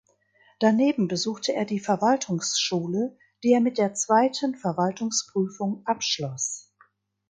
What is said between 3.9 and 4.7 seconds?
Zweiten